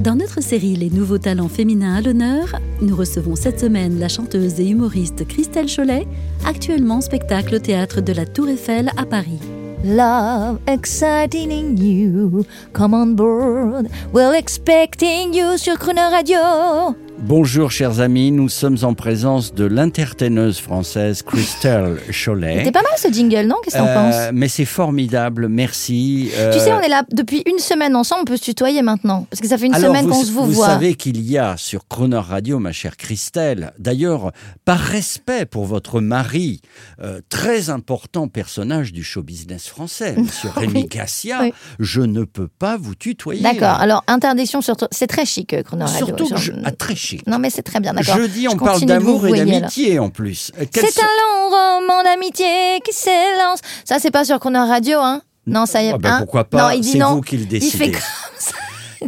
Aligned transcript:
Dans 0.00 0.14
notre 0.16 0.40
série 0.42 0.74
Les 0.74 0.90
nouveaux 0.90 1.18
talents 1.18 1.48
féminins 1.48 1.96
à 1.96 2.00
l'honneur, 2.00 2.58
nous 2.80 2.96
recevons 2.96 3.36
cette 3.36 3.60
semaine 3.60 3.98
la 3.98 4.08
chanteuse 4.08 4.58
et 4.58 4.66
humoriste 4.66 5.26
Christelle 5.28 5.68
Cholet, 5.68 6.06
actuellement 6.46 6.96
en 6.96 7.00
spectacle 7.00 7.56
au 7.56 7.58
théâtre 7.58 8.00
de 8.00 8.12
la 8.12 8.24
Tour 8.24 8.48
Eiffel 8.48 8.90
à 8.96 9.04
Paris. 9.04 9.38
Love 9.84 10.60
exciting 10.66 11.50
in 11.50 11.76
you. 11.76 12.44
Come 12.72 12.94
on 12.94 13.14
board. 13.14 13.88
We're 14.12 14.34
expecting 14.34 15.34
you 15.34 15.58
sur 15.58 15.76
Radio. 15.76 16.96
Bonjour 17.24 17.70
chers 17.70 18.00
amis, 18.00 18.32
nous 18.32 18.48
sommes 18.48 18.78
en 18.82 18.94
présence 18.94 19.54
de 19.54 19.64
l'entertaineuse 19.64 20.58
française 20.58 21.22
Christelle 21.22 21.98
Cholet. 22.10 22.58
C'était 22.58 22.72
pas 22.72 22.82
mal 22.82 22.90
ce 22.96 23.12
jingle, 23.12 23.46
non? 23.46 23.54
Qu'est-ce 23.62 23.76
que 23.76 23.80
Euh, 23.80 23.94
penses? 23.94 24.30
mais 24.34 24.48
c'est 24.48 24.64
formidable, 24.64 25.46
merci. 25.48 26.30
Tu 26.32 26.36
Euh, 26.40 26.58
sais, 26.58 26.72
on 26.72 26.80
est 26.80 26.88
là 26.88 27.04
depuis 27.12 27.44
une 27.46 27.60
semaine 27.60 27.94
ensemble, 27.94 28.22
on 28.22 28.24
peut 28.24 28.36
se 28.36 28.42
tutoyer 28.42 28.82
maintenant. 28.82 29.26
Parce 29.30 29.40
que 29.40 29.46
ça 29.46 29.56
fait 29.56 29.66
une 29.66 29.74
alors, 29.74 29.90
semaine 29.94 30.06
vous, 30.06 30.12
qu'on 30.12 30.24
se 30.24 30.32
vous, 30.32 30.46
vous 30.46 30.52
voit. 30.52 30.66
savez 30.66 30.94
qu'il 30.96 31.20
y 31.22 31.38
a 31.38 31.56
sur 31.56 31.86
Croner 31.86 32.16
Radio, 32.18 32.58
ma 32.58 32.72
chère 32.72 32.96
Christelle, 32.96 33.72
d'ailleurs, 33.78 34.32
par 34.64 34.80
respect 34.80 35.46
pour 35.46 35.64
votre 35.64 36.00
mari, 36.00 36.60
euh, 37.00 37.20
très 37.28 37.70
important 37.70 38.26
personnage 38.26 38.92
du 38.92 39.04
show 39.04 39.22
business 39.22 39.68
français, 39.68 40.14
monsieur 40.18 40.50
Rémi 40.50 40.88
Cassia, 40.88 41.38
oui. 41.42 41.52
je 41.78 42.00
ne 42.00 42.24
peux 42.24 42.48
pas 42.48 42.76
vous 42.76 42.96
tutoyer. 42.96 43.42
D'accord, 43.42 43.80
alors 43.80 44.02
interdiction 44.08 44.60
sur. 44.60 44.74
C'est 44.90 45.06
très 45.06 45.24
chic, 45.24 45.54
euh, 45.54 45.62
Crooner 45.62 45.84
Radio. 45.84 46.06
Surtout 46.06 46.28
je... 46.36 46.50
Ah, 46.64 46.72
très 46.72 46.96
chic. 46.96 47.11
Non, 47.26 47.38
mais 47.38 47.50
c'est 47.50 47.62
très 47.62 47.80
bien, 47.80 47.92
d'accord. 47.92 48.16
Jeudi, 48.16 48.46
on 48.48 48.52
Je 48.52 48.56
parle 48.56 48.80
d'amour 48.82 49.26
et 49.26 49.32
d'amitié 49.32 49.98
en 49.98 50.10
plus. 50.10 50.50
Euh, 50.60 50.64
C'est 50.72 51.00
un 51.00 51.04
long 51.04 51.48
roman 51.50 52.02
d'amitié 52.02 52.80
qui 52.84 52.92
s'élance. 52.94 53.60
Ça, 53.84 53.96
c'est 53.98 54.10
pas 54.10 54.24
sur 54.24 54.38
Crooner 54.40 54.58
Radio, 54.58 54.98
hein 55.00 55.22
Non, 55.46 55.66
ça 55.66 55.82
y 55.82 55.86
est. 55.86 55.92
Ah 55.94 55.98
ben 55.98 56.12
hein 56.12 56.18
pourquoi 56.20 56.44
pas 56.44 56.62
Non, 56.62 56.70
il 56.70 56.80
dit 56.80 56.92
C'est 56.92 56.98
non. 56.98 57.14
vous 57.16 57.20
qui 57.20 57.36
le 57.36 57.42
Il 57.42 57.48
décidez. 57.48 57.92
fait. 57.92 57.98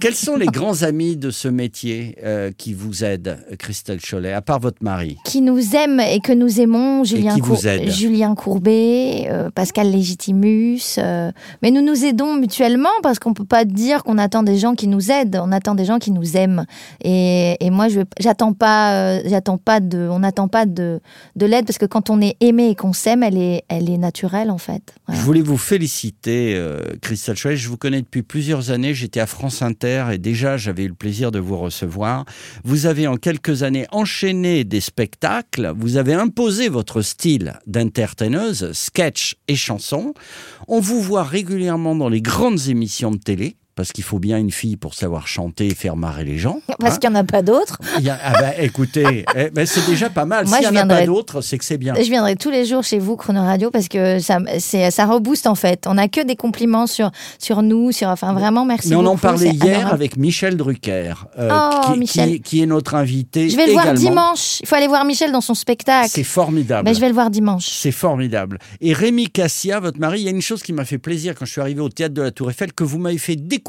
Quels 0.01 0.15
sont 0.15 0.37
les 0.37 0.47
grands 0.47 0.83
amis 0.83 1.17
de 1.17 1.31
ce 1.31 1.49
métier 1.49 2.17
euh, 2.25 2.51
qui 2.57 2.75
vous 2.75 3.05
aident, 3.05 3.39
Christelle 3.59 4.01
Cholet, 4.01 4.33
à 4.33 4.43
part 4.43 4.61
votre 4.61 4.83
mari 4.83 5.17
qui 5.25 5.41
nous 5.41 5.75
aime 5.75 6.01
et 6.01 6.21
que 6.21 6.33
nous 6.33 6.61
aimons, 6.61 7.05
Julien, 7.05 8.35
Courbet, 8.35 9.27
euh, 9.31 9.51
Pascal 9.51 9.91
Légitimus. 9.91 10.81
euh, 10.99 11.31
mais 11.63 11.71
nous 11.71 11.83
nous 11.83 12.05
aidons 12.05 12.35
mutuellement 12.35 12.89
parce 13.03 13.19
qu'on 13.19 13.35
peut 13.35 13.45
pas 13.45 13.65
dire 13.65 14.03
qu'on 14.05 14.19
attend 14.19 14.43
des 14.43 14.57
gens 14.59 14.75
qui 14.75 14.89
nous 14.89 15.11
aident, 15.11 15.41
on 15.43 15.53
attend 15.53 15.75
des 15.75 15.85
gens 15.85 15.99
qui 15.99 16.11
nous 16.11 16.37
aiment. 16.37 16.65
Et, 17.03 17.57
et 17.61 17.71
moi, 17.71 17.89
je 17.89 18.01
j'attends 18.19 18.53
pas, 18.53 19.23
j'attends 19.25 19.59
pas 19.59 19.81
de, 19.81 20.09
on 20.11 20.21
n'attend 20.21 20.49
pas 20.49 20.67
de, 20.67 21.01
de 21.37 21.47
l'aide 21.47 21.67
parce 21.67 21.79
que 21.79 21.87
quand 21.87 22.11
on 22.11 22.21
est 22.21 22.37
aimé 22.41 22.69
et 22.71 22.75
qu'on 22.75 22.93
s'aime, 22.93 23.23
elle 23.23 23.39
est, 23.39 23.63
elle 23.69 23.89
est 23.91 23.99
naturelle 23.99 24.51
en 24.51 24.59
fait. 24.59 24.95
Voilà. 25.07 25.21
Je 25.21 25.27
voulais 25.27 25.43
vous 25.43 25.59
féliciter, 25.59 26.61
Christelle 27.03 27.37
Cholet. 27.41 27.57
Je 27.57 27.69
vous 27.69 27.77
connais 27.77 28.01
depuis 28.01 28.23
plusieurs 28.23 28.71
années. 28.71 28.95
J'étais 28.95 29.21
à 29.21 29.27
France 29.27 29.63
Inter 29.63 29.84
et 29.85 30.19
déjà 30.19 30.57
j'avais 30.57 30.85
eu 30.85 30.89
le 30.89 30.95
plaisir 30.95 31.31
de 31.31 31.39
vous 31.39 31.59
recevoir. 31.59 32.25
Vous 32.65 32.87
avez 32.87 33.07
en 33.07 33.17
quelques 33.17 33.63
années 33.63 33.87
enchaîné 33.93 34.65
des 34.65 34.81
spectacles. 34.81 35.73
Vous 35.77 35.97
avez 35.97 36.15
imposé 36.15 36.69
votre 36.69 37.03
style 37.03 37.55
d'entertaineuse, 37.67 38.73
sketch 38.73 39.37
et 39.49 39.57
chanson. 39.57 40.15
On 40.69 40.81
vous 40.81 41.01
voit 41.01 41.25
régulièrement 41.25 41.95
dans 41.95 42.09
les 42.09 42.23
grandes 42.23 42.69
émissions 42.69 43.11
de 43.11 43.19
télé. 43.19 43.57
Parce 43.77 43.91
qu'il 43.91 44.05
faut 44.05 44.21
bien 44.21 44.39
une 44.39 44.53
fille 44.53 44.77
pour 44.77 44.95
savoir 44.95 45.27
chanter 45.27 45.67
et 45.67 45.75
faire 45.75 45.97
marrer 45.97 46.25
les 46.25 46.39
gens. 46.39 46.61
Parce 46.79 46.95
hein. 46.95 46.99
qu'il 46.99 47.11
n'y 47.11 47.17
en 47.17 47.19
a 47.21 47.25
pas 47.25 47.43
d'autres. 47.43 47.79
A- 48.07 48.19
ah 48.23 48.33
bah, 48.41 48.53
écoutez, 48.61 49.25
eh 49.37 49.67
c'est 49.67 49.85
déjà 49.87 50.11
pas 50.11 50.25
mal. 50.25 50.47
Moi, 50.47 50.59
S'il 50.59 50.71
n'y 50.71 50.77
en 50.77 50.81
a 50.81 50.85
viendrai- 50.85 51.01
pas 51.01 51.07
d'autres, 51.07 51.41
c'est 51.41 51.59
que 51.59 51.65
c'est 51.65 51.77
bien. 51.77 51.95
Je 51.97 52.03
viendrai 52.09 52.37
tous 52.37 52.51
les 52.51 52.67
jours 52.67 52.85
chez 52.85 53.01
vous, 53.01 53.17
Chrono 53.17 53.41
Radio, 53.43 53.73
parce 53.73 53.89
que 53.89 54.21
ça, 54.21 54.39
ça 54.61 55.07
rebooste 55.07 55.49
en 55.49 55.57
fait. 55.57 55.87
On 55.89 55.95
n'a 55.95 56.07
que 56.07 56.25
des 56.25 56.37
compliments 56.37 56.87
sur, 56.87 57.11
sur 57.41 57.63
nous, 57.63 57.91
sur, 57.91 58.09
enfin 58.11 58.33
vraiment 58.33 58.65
merci. 58.65 58.91
Mais 58.91 58.95
on 58.97 59.07
en 59.07 59.17
parlait 59.17 59.49
hier 59.51 59.65
adorable. 59.79 59.95
avec 59.95 60.17
Michel 60.17 60.57
Drucker, 60.57 61.15
euh, 61.39 61.51
Oh, 61.53 61.93
qui, 61.93 61.99
Michel. 61.99 62.29
qui- 62.31 62.41
qui 62.43 62.63
est 62.63 62.67
notre 62.67 62.95
invité. 62.95 63.51
Je 63.51 63.57
vais 63.57 63.67
le 63.67 63.73
voir 63.73 63.93
dimanche. 63.95 64.61
Il 64.61 64.69
faut 64.69 64.77
aller 64.77 64.87
voir 64.87 65.05
Michel 65.05 65.33
dans 65.33 65.41
son 65.41 65.55
spectacle. 65.55 66.11
C'est 66.13 66.23
formidable. 66.23 66.85
Ben, 66.87 66.95
je 66.95 67.01
vais 67.01 67.09
le 67.09 67.15
voir 67.15 67.29
dimanche. 67.29 67.67
C'est 67.69 67.91
formidable. 67.91 68.59
Et 68.81 68.93
Rémi 68.93 69.29
Cassia, 69.31 69.81
votre 69.81 69.99
mari, 69.99 70.21
il 70.21 70.25
y 70.25 70.29
a 70.29 70.31
une 70.31 70.43
chose 70.43 70.63
qui 70.63 70.73
m'a 70.73 70.85
fait 70.85 70.99
plaisir 70.99 71.35
quand 71.35 71.45
je 71.45 71.51
suis 71.51 71.61
arrivé 71.61 71.81
au 71.81 71.89
théâtre 71.89 72.15
de 72.15 72.23
la 72.23 72.31
Tour 72.31 72.51
Eiffel, 72.51 72.73
que 72.73 72.85
vous 72.85 72.99
m'avez 72.99 73.19
fait 73.19 73.35
découvrir. 73.35 73.64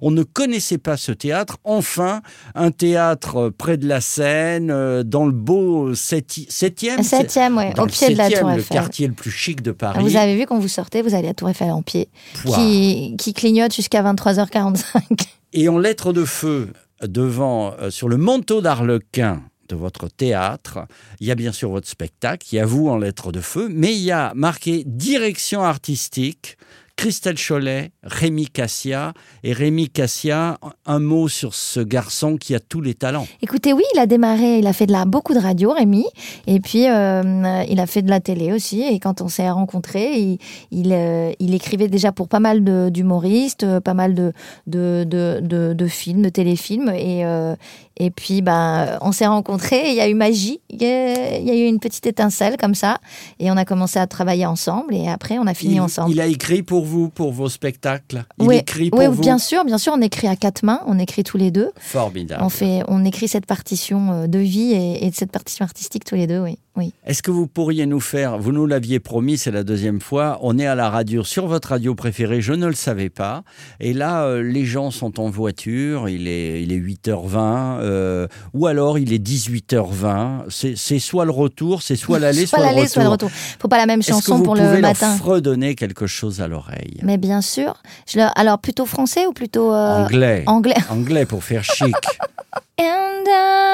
On 0.00 0.10
ne 0.10 0.22
connaissait 0.22 0.78
pas 0.78 0.96
ce 0.96 1.12
théâtre. 1.12 1.58
Enfin, 1.64 2.22
un 2.54 2.70
théâtre 2.70 3.36
euh, 3.36 3.50
près 3.50 3.76
de 3.76 3.86
la 3.86 4.00
Seine, 4.00 4.70
euh, 4.70 5.02
dans 5.02 5.26
le 5.26 5.32
beau 5.32 5.92
septi- 5.94 6.46
septième. 6.50 7.02
c'est- 7.02 7.18
Septième, 7.18 7.56
ouais, 7.56 7.72
dans 7.74 7.82
au 7.82 7.86
le 7.86 7.92
pied 7.92 8.08
de 8.10 8.16
la 8.18 8.30
Tour 8.30 8.48
le 8.48 8.54
Eiffel. 8.58 8.76
quartier 8.76 9.06
le 9.08 9.14
plus 9.14 9.30
chic 9.30 9.62
de 9.62 9.72
Paris. 9.72 10.02
Vous 10.02 10.16
avez 10.16 10.36
vu 10.36 10.46
quand 10.46 10.58
vous 10.58 10.68
sortez, 10.68 11.02
vous 11.02 11.14
allez 11.14 11.26
à 11.26 11.30
la 11.30 11.34
Tour 11.34 11.50
Eiffel 11.50 11.70
en 11.70 11.82
pied, 11.82 12.08
Pouah. 12.42 12.56
qui, 12.56 13.14
qui 13.18 13.34
clignote 13.34 13.74
jusqu'à 13.74 14.02
23h45. 14.02 15.02
Et 15.52 15.68
en 15.68 15.78
lettres 15.78 16.12
de 16.12 16.24
feu, 16.24 16.68
devant, 17.02 17.72
euh, 17.80 17.90
sur 17.90 18.08
le 18.08 18.16
manteau 18.16 18.60
d'Arlequin 18.60 19.42
de 19.68 19.76
votre 19.76 20.08
théâtre, 20.08 20.80
il 21.20 21.26
y 21.28 21.30
a 21.30 21.34
bien 21.34 21.52
sûr 21.52 21.70
votre 21.70 21.88
spectacle, 21.88 22.46
il 22.52 22.56
y 22.56 22.58
a 22.58 22.66
vous 22.66 22.88
en 22.88 22.96
lettres 22.98 23.30
de 23.32 23.40
feu, 23.40 23.68
mais 23.70 23.92
il 23.94 24.00
y 24.02 24.10
a 24.10 24.32
marqué 24.34 24.82
direction 24.84 25.62
artistique, 25.62 26.56
Christelle 27.00 27.38
Cholet, 27.38 27.92
Rémi 28.02 28.46
Cassia. 28.46 29.14
Et 29.42 29.54
Rémi 29.54 29.88
Cassia, 29.88 30.58
un 30.84 30.98
mot 30.98 31.28
sur 31.28 31.54
ce 31.54 31.80
garçon 31.80 32.36
qui 32.36 32.54
a 32.54 32.60
tous 32.60 32.82
les 32.82 32.92
talents. 32.92 33.26
Écoutez, 33.40 33.72
oui, 33.72 33.82
il 33.94 33.98
a 33.98 34.04
démarré, 34.04 34.58
il 34.58 34.66
a 34.66 34.74
fait 34.74 34.84
de 34.84 34.92
la, 34.92 35.06
beaucoup 35.06 35.32
de 35.32 35.38
radio, 35.38 35.72
Rémi, 35.72 36.04
et 36.46 36.60
puis 36.60 36.90
euh, 36.90 37.62
il 37.70 37.80
a 37.80 37.86
fait 37.86 38.02
de 38.02 38.10
la 38.10 38.20
télé 38.20 38.52
aussi. 38.52 38.82
Et 38.82 38.98
quand 38.98 39.22
on 39.22 39.28
s'est 39.28 39.48
rencontrés, 39.48 40.12
il, 40.12 40.38
il, 40.70 40.92
euh, 40.92 41.32
il 41.38 41.54
écrivait 41.54 41.88
déjà 41.88 42.12
pour 42.12 42.28
pas 42.28 42.38
mal 42.38 42.62
d'humoristes, 42.90 43.64
euh, 43.64 43.80
pas 43.80 43.94
mal 43.94 44.14
de, 44.14 44.34
de, 44.66 45.06
de, 45.08 45.72
de, 45.72 45.86
films, 45.86 46.20
de 46.20 46.28
téléfilms. 46.28 46.90
Et, 46.90 47.24
euh, 47.24 47.56
et 47.96 48.10
puis, 48.10 48.42
ben, 48.42 48.98
on 49.00 49.12
s'est 49.12 49.26
rencontrés, 49.26 49.90
il 49.90 49.94
y 49.94 50.00
a 50.00 50.08
eu 50.08 50.14
magie, 50.14 50.60
il 50.68 50.82
y 50.82 50.86
a, 50.86 51.38
il 51.38 51.46
y 51.46 51.50
a 51.50 51.54
eu 51.54 51.66
une 51.66 51.80
petite 51.80 52.06
étincelle 52.06 52.56
comme 52.58 52.74
ça, 52.74 52.98
et 53.38 53.50
on 53.50 53.56
a 53.56 53.64
commencé 53.64 53.98
à 53.98 54.06
travailler 54.06 54.46
ensemble, 54.46 54.94
et 54.94 55.08
après, 55.08 55.38
on 55.38 55.46
a 55.46 55.52
fini 55.52 55.74
il, 55.74 55.80
ensemble. 55.80 56.10
il 56.10 56.20
a 56.20 56.26
écrit 56.26 56.62
pour 56.62 56.86
vous, 56.90 57.08
pour 57.08 57.32
vos 57.32 57.48
spectacles? 57.48 58.24
Il 58.38 58.46
Oui, 58.48 58.56
écrit 58.56 58.90
pour 58.90 58.98
oui, 58.98 59.06
vous? 59.06 59.20
bien 59.20 59.38
sûr, 59.38 59.64
bien 59.64 59.78
sûr, 59.78 59.92
on 59.96 60.00
écrit 60.02 60.26
à 60.26 60.36
quatre 60.36 60.62
mains, 60.64 60.80
on 60.86 60.98
écrit 60.98 61.22
tous 61.22 61.38
les 61.38 61.50
deux. 61.50 61.70
Formidable. 61.78 62.42
On 62.44 62.48
fait, 62.48 62.82
on 62.88 63.04
écrit 63.04 63.28
cette 63.28 63.46
partition 63.46 64.12
euh, 64.12 64.26
de 64.26 64.38
vie 64.38 64.72
et, 64.72 65.06
et 65.06 65.12
cette 65.12 65.30
partition 65.32 65.64
artistique 65.64 66.04
tous 66.04 66.16
les 66.16 66.26
deux, 66.26 66.40
oui. 66.40 66.58
Oui. 66.80 66.92
Est-ce 67.06 67.22
que 67.22 67.30
vous 67.30 67.46
pourriez 67.46 67.86
nous 67.86 68.00
faire, 68.00 68.38
vous 68.38 68.52
nous 68.52 68.66
l'aviez 68.66 68.98
promis, 69.00 69.38
c'est 69.38 69.50
la 69.50 69.62
deuxième 69.64 70.00
fois, 70.00 70.38
on 70.42 70.58
est 70.58 70.66
à 70.66 70.74
la 70.74 70.90
radio, 70.90 71.22
sur 71.24 71.46
votre 71.46 71.68
radio 71.68 71.94
préférée, 71.94 72.40
je 72.40 72.52
ne 72.52 72.66
le 72.66 72.74
savais 72.74 73.10
pas. 73.10 73.42
Et 73.80 73.92
là, 73.92 74.24
euh, 74.24 74.42
les 74.42 74.64
gens 74.64 74.90
sont 74.90 75.20
en 75.20 75.28
voiture, 75.30 76.08
il 76.08 76.26
est, 76.26 76.62
il 76.62 76.72
est 76.72 76.78
8h20, 76.78 77.78
euh, 77.80 78.26
ou 78.54 78.66
alors 78.66 78.98
il 78.98 79.12
est 79.12 79.18
18h20. 79.24 80.44
C'est 80.48 80.74
c'est 80.76 80.98
soit 80.98 81.24
le 81.24 81.30
retour, 81.30 81.82
c'est 81.82 81.96
soit 81.96 82.18
l'aller, 82.24 82.46
soit, 82.46 82.58
Soit 82.60 82.86
soit 82.88 83.02
le 83.02 83.08
retour. 83.10 83.30
Faut 83.58 83.68
pas 83.68 83.76
la 83.78 83.86
même 83.86 84.00
Est-ce 84.00 84.08
que 84.08 84.14
chanson 84.14 84.36
vous 84.38 84.42
pour 84.44 84.54
pouvez 84.54 84.66
le 84.66 84.72
leur 84.80 84.80
matin. 84.80 85.14
fredonner 85.16 85.74
quelque 85.74 86.06
chose 86.06 86.40
à 86.40 86.48
l'oreille? 86.48 86.98
Mais 87.02 87.18
bien 87.18 87.40
sûr. 87.42 87.74
Je 88.06 88.18
leur- 88.18 88.32
Alors 88.36 88.58
plutôt 88.58 88.86
français 88.86 89.26
ou 89.26 89.32
plutôt 89.32 89.72
euh, 89.72 90.04
Anglais. 90.04 90.44
anglais? 90.46 90.74
Anglais 90.88 91.26
pour 91.26 91.44
faire 91.44 91.62
chic. 91.64 91.94
And 92.78 93.26
I 93.28 93.69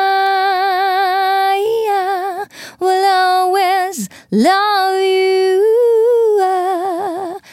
love 4.33 5.01
you. 5.03 5.63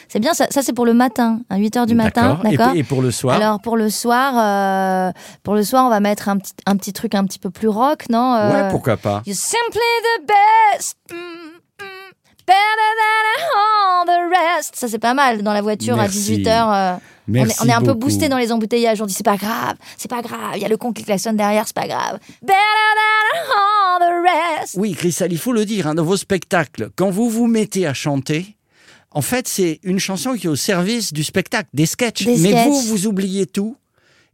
C'est 0.10 0.20
bien, 0.20 0.34
ça, 0.36 0.46
ça 0.52 0.62
c'est 0.62 0.74
pour 0.74 0.86
le 0.86 0.94
matin, 0.94 1.40
à 1.50 1.58
8h 1.58 1.88
du 1.88 1.96
matin, 1.96 2.40
d'accord 2.44 2.74
Et, 2.75 2.84
pour 2.84 3.02
le 3.02 3.10
soir 3.10 3.36
Alors 3.36 3.60
pour 3.62 3.78
le 3.78 3.90
soir, 3.90 4.34
euh, 4.38 5.12
pour 5.42 5.56
le 5.56 5.64
soir, 5.64 5.86
on 5.86 5.90
va 5.90 6.00
mettre 6.02 6.30
un 6.30 6.38
petit, 6.38 6.54
un 6.68 6.75
petit 6.78 6.94
truc 6.94 7.16
un 7.16 7.24
petit 7.25 7.40
peu 7.40 7.50
plus 7.50 7.68
rock, 7.68 8.04
non 8.12 8.36
Euh, 8.36 8.52
Ouais, 8.66 8.70
pourquoi 8.70 8.98
pas 8.98 9.24
You're 9.25 9.36
simply 9.36 9.80
the 10.20 10.28
best. 10.28 10.98
mm, 11.12 11.43
better 12.48 12.90
than 13.00 13.60
all 13.60 14.06
the 14.06 14.31
rest. 14.31 14.75
Ça, 14.75 14.88
c'est 14.88 15.00
pas 15.00 15.13
mal 15.13 15.42
dans 15.44 15.54
la 15.54 15.62
voiture 15.62 15.95
Merci. 15.95 16.34
à 16.34 16.38
18h. 16.38 16.63
on, 16.63 16.95
est, 16.98 17.01
Merci 17.28 17.57
on 17.62 17.68
est 17.69 17.74
un 17.74 17.81
peu 17.81 17.94
boosté 17.94 18.30
dans 18.30 18.38
les 18.38 18.51
embouteillages. 18.51 19.01
On 19.01 19.06
dit 19.06 19.13
c'est 19.13 19.24
pas 19.24 19.38
grave, 19.38 19.75
c'est 19.98 20.10
pas 20.10 20.22
grave. 20.22 20.51
Il 20.56 20.62
y 20.62 20.66
a 20.66 20.69
le 20.69 20.78
con 20.78 20.92
qui 20.94 21.04
klaxonne 21.04 21.38
derrière, 21.38 21.66
c'est 21.68 21.75
pas 21.75 21.88
grave. 21.88 22.19
Better 22.42 22.54
than 22.54 23.40
all 23.56 24.00
the 24.01 24.24
rest. 24.60 24.75
Oui, 24.78 24.94
Christelle, 24.94 25.31
il 25.31 25.38
faut 25.40 25.54
le 25.54 25.66
dire, 25.66 25.88
hein, 25.88 25.95
dans 25.95 26.04
vos 26.04 26.18
spectacles, 26.18 26.90
quand 26.95 27.10
vous 27.10 27.30
vous 27.30 27.48
mettez 27.48 27.88
à 27.88 27.94
chanter, 27.94 28.56
en 29.12 29.22
fait, 29.22 29.48
c'est 29.48 29.80
une 29.84 30.00
chanson 30.00 30.34
qui 30.34 30.48
est 30.48 30.50
au 30.50 30.56
service 30.56 31.13
du 31.13 31.24
spectacle, 31.24 31.69
des 31.74 31.86
sketchs. 31.86 32.25
Des 32.25 32.38
Mais 32.38 32.50
sketchs. 32.50 32.66
vous, 32.68 32.81
vous 32.81 33.07
oubliez 33.07 33.45
tout 33.45 33.78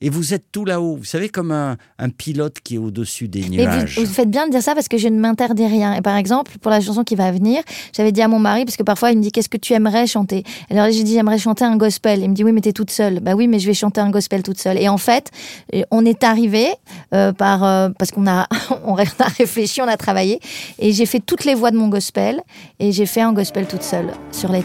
et 0.01 0.09
vous 0.09 0.33
êtes 0.33 0.45
tout 0.51 0.65
là-haut. 0.65 0.95
Vous 0.95 1.03
savez, 1.05 1.29
comme 1.29 1.51
un, 1.51 1.77
un 1.97 2.09
pilote 2.09 2.57
qui 2.63 2.75
est 2.75 2.77
au-dessus 2.77 3.27
des 3.27 3.41
Mais 3.49 3.63
nuages. 3.65 3.97
vous, 3.97 4.05
vous 4.05 4.13
faites 4.13 4.29
bien 4.29 4.45
de 4.47 4.51
dire 4.51 4.61
ça 4.61 4.73
parce 4.73 4.87
que 4.87 4.97
je 4.97 5.07
ne 5.07 5.19
m'interdis 5.19 5.67
rien. 5.67 5.93
Et 5.93 6.01
par 6.01 6.15
exemple, 6.15 6.53
pour 6.61 6.71
la 6.71 6.81
chanson 6.81 7.03
qui 7.03 7.15
va 7.15 7.31
venir, 7.31 7.61
j'avais 7.95 8.11
dit 8.11 8.21
à 8.21 8.27
mon 8.27 8.39
mari, 8.39 8.65
parce 8.65 8.77
que 8.77 8.83
parfois 8.83 9.11
il 9.11 9.17
me 9.17 9.23
dit 9.23 9.31
Qu'est-ce 9.31 9.49
que 9.49 9.57
tu 9.57 9.73
aimerais 9.73 10.07
chanter? 10.07 10.43
Alors 10.69 10.89
j'ai 10.91 11.03
dit 11.03 11.13
J'aimerais 11.13 11.37
chanter 11.39 11.65
un 11.65 11.77
gospel. 11.77 12.21
Il 12.21 12.29
me 12.29 12.35
dit 12.35 12.43
Oui, 12.43 12.51
mais 12.51 12.61
t'es 12.61 12.73
toute 12.73 12.91
seule. 12.91 13.19
Bah 13.19 13.33
oui, 13.35 13.47
mais 13.47 13.59
je 13.59 13.67
vais 13.67 13.73
chanter 13.73 14.01
un 14.01 14.09
gospel 14.09 14.43
toute 14.43 14.59
seule. 14.59 14.77
Et 14.77 14.89
en 14.89 14.97
fait, 14.97 15.31
euh, 15.73 15.81
on 15.91 16.05
est 16.05 16.23
arrivé 16.23 16.67
euh, 17.13 17.33
par, 17.33 17.63
euh, 17.63 17.89
parce 17.97 18.11
qu'on 18.11 18.27
a, 18.27 18.47
on 18.85 18.95
a 18.95 19.03
réfléchi, 19.37 19.81
on 19.81 19.87
a 19.87 19.97
travaillé. 19.97 20.39
Et 20.79 20.91
j'ai 20.93 21.05
fait 21.05 21.19
toutes 21.19 21.45
les 21.45 21.55
voix 21.55 21.71
de 21.71 21.77
mon 21.77 21.89
gospel. 21.89 22.41
Et 22.79 22.91
j'ai 22.91 23.05
fait 23.05 23.21
un 23.21 23.33
gospel 23.33 23.67
toute 23.67 23.83
seule 23.83 24.11
sur 24.31 24.49
Be. 24.51 24.63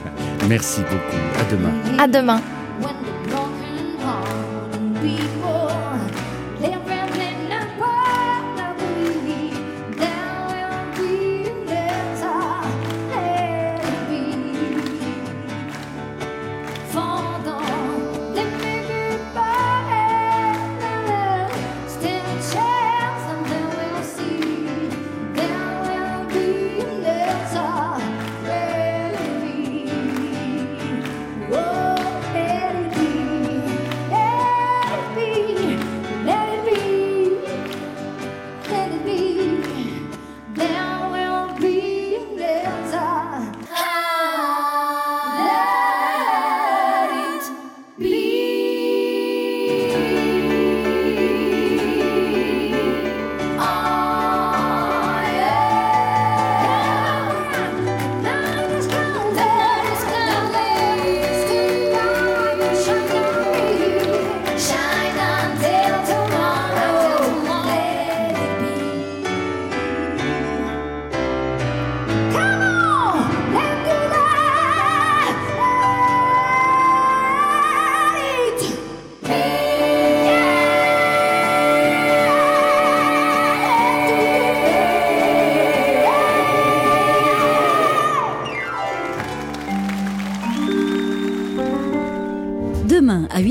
Merci 0.48 0.80
beaucoup. 0.80 1.40
À 1.40 1.44
demain. 1.50 1.72
À 1.98 2.06
demain. 2.08 2.55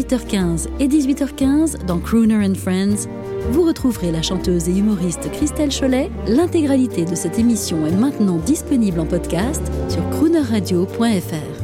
18h15 0.07 0.67
et 0.79 0.87
18h15 0.87 1.85
dans 1.85 1.99
Crooner 1.99 2.45
and 2.45 2.55
Friends, 2.55 3.07
vous 3.51 3.63
retrouverez 3.63 4.11
la 4.11 4.21
chanteuse 4.21 4.69
et 4.69 4.77
humoriste 4.77 5.31
Christelle 5.31 5.71
Cholet. 5.71 6.11
L'intégralité 6.27 7.05
de 7.05 7.15
cette 7.15 7.39
émission 7.39 7.85
est 7.87 7.95
maintenant 7.95 8.37
disponible 8.37 8.99
en 8.99 9.05
podcast 9.05 9.61
sur 9.89 10.07
croonerradio.fr. 10.11 11.54